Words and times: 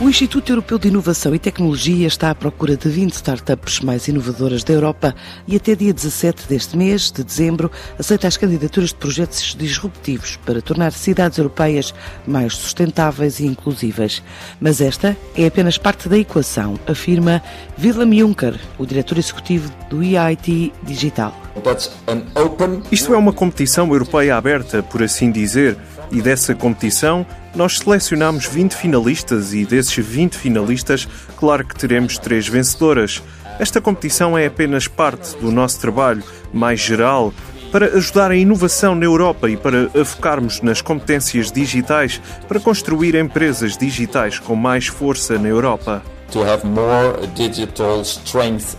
O 0.00 0.08
Instituto 0.08 0.52
Europeu 0.52 0.78
de 0.78 0.86
Inovação 0.86 1.34
e 1.34 1.40
Tecnologia 1.40 2.06
está 2.06 2.30
à 2.30 2.34
procura 2.34 2.76
de 2.76 2.88
20 2.88 3.14
startups 3.14 3.80
mais 3.80 4.06
inovadoras 4.06 4.62
da 4.62 4.72
Europa 4.72 5.12
e 5.44 5.56
até 5.56 5.74
dia 5.74 5.92
17 5.92 6.46
deste 6.48 6.76
mês, 6.76 7.10
de 7.10 7.24
dezembro, 7.24 7.68
aceita 7.98 8.28
as 8.28 8.36
candidaturas 8.36 8.90
de 8.90 8.94
projetos 8.94 9.56
disruptivos 9.58 10.36
para 10.46 10.62
tornar 10.62 10.92
cidades 10.92 11.36
europeias 11.36 11.92
mais 12.24 12.54
sustentáveis 12.54 13.40
e 13.40 13.46
inclusivas. 13.46 14.22
Mas 14.60 14.80
esta 14.80 15.16
é 15.36 15.46
apenas 15.46 15.76
parte 15.76 16.08
da 16.08 16.16
equação, 16.16 16.78
afirma 16.86 17.42
Willem 17.76 18.20
Juncker, 18.20 18.54
o 18.78 18.86
diretor 18.86 19.18
executivo 19.18 19.68
do 19.90 20.00
EIT 20.00 20.72
Digital. 20.84 21.34
Isto 22.92 23.14
é 23.14 23.16
uma 23.16 23.32
competição 23.32 23.92
europeia 23.92 24.36
aberta, 24.36 24.80
por 24.80 25.02
assim 25.02 25.32
dizer, 25.32 25.76
e 26.10 26.20
dessa 26.20 26.54
competição 26.54 27.26
nós 27.54 27.78
selecionamos 27.78 28.46
20 28.46 28.74
finalistas 28.74 29.52
e 29.52 29.64
desses 29.64 29.96
20 29.96 30.36
finalistas, 30.36 31.08
claro 31.36 31.66
que 31.66 31.74
teremos 31.74 32.18
três 32.18 32.46
vencedoras. 32.46 33.22
Esta 33.58 33.80
competição 33.80 34.38
é 34.38 34.46
apenas 34.46 34.86
parte 34.86 35.36
do 35.38 35.50
nosso 35.50 35.80
trabalho 35.80 36.22
mais 36.52 36.80
geral 36.80 37.32
para 37.72 37.96
ajudar 37.96 38.30
a 38.30 38.36
inovação 38.36 38.94
na 38.94 39.04
Europa 39.04 39.50
e 39.50 39.56
para 39.56 39.90
focarmos 40.04 40.60
nas 40.62 40.80
competências 40.80 41.52
digitais 41.52 42.20
para 42.46 42.60
construir 42.60 43.14
empresas 43.14 43.76
digitais 43.76 44.38
com 44.38 44.54
mais 44.54 44.86
força 44.86 45.38
na 45.38 45.48
Europa. 45.48 46.02
To 46.32 46.42
have 46.42 46.66
more 46.66 47.26
digital 47.34 48.02
strength 48.02 48.76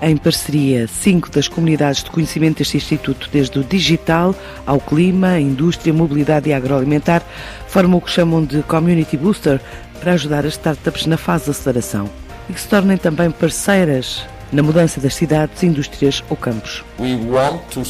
em 0.00 0.16
parceria, 0.16 0.88
cinco 0.88 1.30
das 1.30 1.46
comunidades 1.46 2.02
de 2.02 2.10
conhecimento 2.10 2.58
deste 2.58 2.78
Instituto, 2.78 3.28
desde 3.30 3.58
o 3.58 3.64
digital 3.64 4.34
ao 4.66 4.80
clima, 4.80 5.38
indústria, 5.38 5.92
mobilidade 5.92 6.48
e 6.48 6.54
agroalimentar, 6.54 7.22
formam 7.68 7.98
o 7.98 8.00
que 8.00 8.10
chamam 8.10 8.42
de 8.42 8.62
Community 8.62 9.16
Booster 9.16 9.60
para 10.00 10.14
ajudar 10.14 10.46
as 10.46 10.54
startups 10.54 11.06
na 11.06 11.18
fase 11.18 11.44
de 11.44 11.50
aceleração 11.50 12.10
e 12.48 12.52
que 12.52 12.60
se 12.60 12.68
tornem 12.68 12.96
também 12.96 13.30
parceiras 13.30 14.24
na 14.50 14.62
mudança 14.62 15.00
das 15.00 15.14
cidades, 15.14 15.62
indústrias 15.62 16.24
ou 16.28 16.36
campos. 16.36 16.82
We 16.98 17.16
want 17.16 17.62
to 17.72 17.84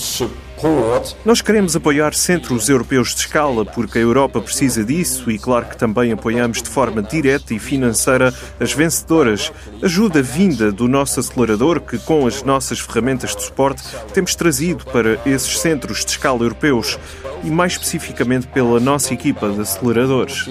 nós 1.25 1.41
queremos 1.41 1.75
apoiar 1.75 2.15
centros 2.15 2.69
europeus 2.69 3.15
de 3.15 3.21
escala 3.21 3.65
porque 3.65 3.99
a 3.99 4.03
Europa 4.03 4.41
precisa 4.41 4.85
disso 4.85 5.31
e, 5.31 5.39
claro, 5.39 5.67
que 5.67 5.77
também 5.77 6.13
apoiamos 6.13 6.63
de 6.63 6.69
forma 6.69 7.03
direta 7.03 7.53
e 7.53 7.59
financeira 7.59 8.33
as 8.61 8.73
vencedoras. 8.73 9.53
Ajuda 9.83 10.23
vinda 10.23 10.71
do 10.71 10.87
nosso 10.87 11.19
acelerador 11.19 11.81
que, 11.81 11.99
com 11.99 12.27
as 12.27 12.43
nossas 12.43 12.79
ferramentas 12.79 13.35
de 13.35 13.43
suporte, 13.43 13.83
temos 14.15 14.35
trazido 14.35 14.85
para 14.85 15.19
esses 15.27 15.59
centros 15.59 16.05
de 16.05 16.13
escala 16.13 16.43
europeus 16.43 16.99
e, 17.43 17.51
mais 17.51 17.73
especificamente, 17.73 18.47
pela 18.47 18.79
nossa 18.79 19.13
equipa 19.13 19.49
de 19.49 19.61
aceleradores. 19.61 20.47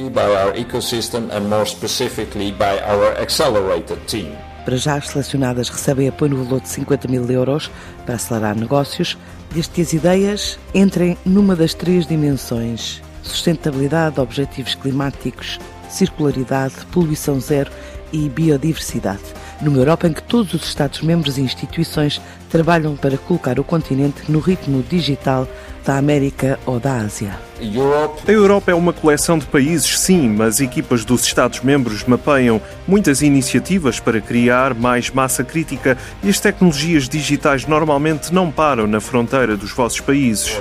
Para 4.65 4.77
já, 4.77 4.95
as 4.95 5.07
selecionadas 5.07 5.69
recebem 5.69 6.07
apoio 6.07 6.31
no 6.31 6.43
valor 6.43 6.61
de 6.61 6.69
50 6.69 7.07
mil 7.07 7.29
euros 7.29 7.71
para 8.05 8.15
acelerar 8.15 8.55
negócios, 8.55 9.17
desde 9.51 9.71
que 9.71 9.81
as 9.81 9.93
ideias 9.93 10.59
entrem 10.73 11.17
numa 11.25 11.55
das 11.55 11.73
três 11.73 12.05
dimensões: 12.05 13.01
sustentabilidade, 13.23 14.19
objetivos 14.19 14.75
climáticos, 14.75 15.59
circularidade, 15.89 16.75
poluição 16.91 17.39
zero 17.39 17.71
e 18.13 18.29
biodiversidade. 18.29 19.23
Numa 19.61 19.77
Europa 19.77 20.07
em 20.07 20.13
que 20.13 20.23
todos 20.23 20.53
os 20.53 20.63
Estados-membros 20.63 21.37
e 21.37 21.41
instituições 21.41 22.21
trabalham 22.49 22.95
para 22.95 23.17
colocar 23.17 23.59
o 23.59 23.63
continente 23.63 24.31
no 24.31 24.39
ritmo 24.39 24.83
digital 24.83 25.47
da 25.85 25.97
América 25.97 26.59
ou 26.65 26.79
da 26.79 26.97
Ásia. 26.97 27.37
A 28.27 28.31
Europa 28.31 28.71
é 28.71 28.73
uma 28.73 28.93
coleção 28.93 29.37
de 29.37 29.45
países, 29.45 29.99
sim, 29.99 30.29
mas 30.29 30.59
equipas 30.59 31.05
dos 31.05 31.23
Estados-membros 31.25 32.03
mapeiam 32.05 32.61
muitas 32.87 33.21
iniciativas 33.21 33.99
para 33.99 34.19
criar 34.19 34.73
mais 34.73 35.09
massa 35.09 35.43
crítica 35.43 35.97
e 36.23 36.29
as 36.29 36.39
tecnologias 36.39 37.07
digitais 37.07 37.65
normalmente 37.65 38.33
não 38.33 38.51
param 38.51 38.87
na 38.87 38.99
fronteira 38.99 39.55
dos 39.55 39.71
vossos 39.71 39.99
países. 39.99 40.51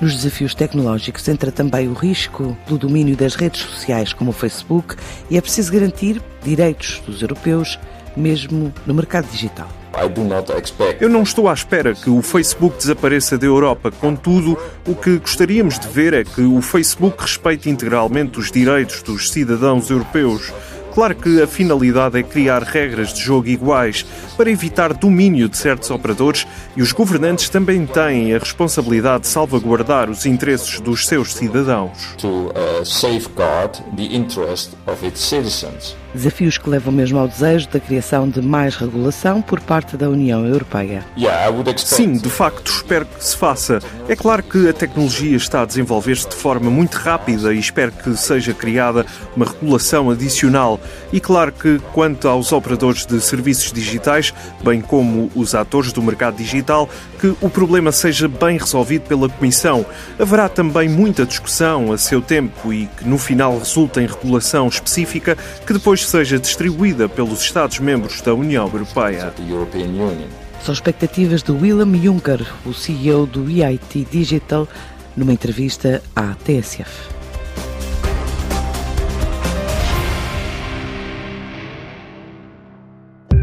Nos 0.00 0.14
desafios 0.14 0.54
tecnológicos 0.54 1.28
entra 1.28 1.52
também 1.52 1.86
o 1.88 1.92
risco 1.92 2.56
do 2.66 2.78
domínio 2.78 3.14
das 3.14 3.34
redes 3.34 3.60
sociais 3.60 4.14
como 4.14 4.30
o 4.30 4.32
Facebook 4.32 4.96
e 5.28 5.36
é 5.36 5.40
preciso 5.40 5.70
garantir 5.72 6.22
direitos 6.42 7.02
dos 7.06 7.20
europeus 7.20 7.78
mesmo 8.16 8.72
no 8.86 8.94
mercado 8.94 9.28
digital. 9.30 9.68
Eu 11.00 11.08
não 11.08 11.22
estou 11.22 11.48
à 11.48 11.52
espera 11.52 11.94
que 11.94 12.10
o 12.10 12.22
Facebook 12.22 12.76
desapareça 12.76 13.36
da 13.36 13.46
Europa. 13.46 13.90
Contudo, 13.90 14.58
o 14.86 14.94
que 14.94 15.18
gostaríamos 15.18 15.78
de 15.78 15.88
ver 15.88 16.14
é 16.14 16.24
que 16.24 16.42
o 16.42 16.60
Facebook 16.62 17.16
respeite 17.20 17.68
integralmente 17.68 18.38
os 18.38 18.50
direitos 18.50 19.02
dos 19.02 19.30
cidadãos 19.30 19.90
europeus. 19.90 20.52
Claro 20.94 21.14
que 21.14 21.40
a 21.40 21.46
finalidade 21.46 22.18
é 22.18 22.22
criar 22.22 22.62
regras 22.62 23.12
de 23.12 23.20
jogo 23.20 23.48
iguais 23.48 24.04
para 24.36 24.50
evitar 24.50 24.92
domínio 24.92 25.48
de 25.48 25.56
certos 25.56 25.90
operadores 25.90 26.46
e 26.76 26.82
os 26.82 26.92
governantes 26.92 27.48
também 27.48 27.86
têm 27.86 28.34
a 28.34 28.38
responsabilidade 28.38 29.22
de 29.22 29.28
salvaguardar 29.28 30.10
os 30.10 30.26
interesses 30.26 30.80
dos 30.80 31.06
seus 31.06 31.32
cidadãos. 31.34 32.14
To 32.18 32.48
uh, 32.48 32.84
Desafios 36.14 36.58
que 36.58 36.68
levam 36.68 36.92
mesmo 36.92 37.18
ao 37.18 37.28
desejo 37.28 37.68
da 37.68 37.78
criação 37.78 38.28
de 38.28 38.42
mais 38.42 38.76
regulação 38.76 39.40
por 39.40 39.60
parte 39.60 39.96
da 39.96 40.08
União 40.08 40.44
Europeia. 40.44 41.04
Sim, 41.96 42.12
de 42.14 42.28
facto, 42.28 42.70
espero 42.70 43.06
que 43.06 43.24
se 43.24 43.36
faça. 43.36 43.78
É 44.08 44.16
claro 44.16 44.42
que 44.42 44.68
a 44.68 44.72
tecnologia 44.72 45.36
está 45.36 45.62
a 45.62 45.64
desenvolver-se 45.64 46.28
de 46.28 46.34
forma 46.34 46.70
muito 46.70 46.94
rápida 46.96 47.54
e 47.54 47.58
espero 47.58 47.92
que 47.92 48.16
seja 48.16 48.52
criada 48.52 49.06
uma 49.36 49.46
regulação 49.46 50.10
adicional. 50.10 50.80
E 51.12 51.20
claro 51.20 51.52
que, 51.52 51.78
quanto 51.92 52.28
aos 52.28 52.52
operadores 52.52 53.06
de 53.06 53.20
serviços 53.20 53.72
digitais, 53.72 54.34
bem 54.62 54.80
como 54.80 55.30
os 55.34 55.54
atores 55.54 55.92
do 55.92 56.02
mercado 56.02 56.36
digital, 56.36 56.88
que 57.20 57.36
o 57.40 57.50
problema 57.50 57.92
seja 57.92 58.26
bem 58.26 58.56
resolvido 58.56 59.02
pela 59.02 59.28
Comissão. 59.28 59.84
Haverá 60.18 60.48
também 60.48 60.88
muita 60.88 61.26
discussão 61.26 61.92
a 61.92 61.98
seu 61.98 62.22
tempo 62.22 62.72
e 62.72 62.86
que 62.86 63.06
no 63.06 63.18
final 63.18 63.58
resulte 63.58 64.00
em 64.00 64.06
regulação 64.06 64.68
específica 64.68 65.36
que 65.66 65.72
depois 65.74 66.06
seja 66.06 66.38
distribuída 66.38 67.10
pelos 67.10 67.42
Estados-membros 67.42 68.22
da 68.22 68.32
União 68.32 68.66
Europeia. 68.66 69.34
São 70.64 70.72
expectativas 70.72 71.42
de 71.42 71.52
Willem 71.52 72.02
Juncker, 72.02 72.40
o 72.64 72.72
CEO 72.72 73.26
do 73.26 73.50
EIT 73.50 74.06
Digital, 74.10 74.66
numa 75.14 75.32
entrevista 75.32 76.02
à 76.16 76.34
TSF. 76.34 77.19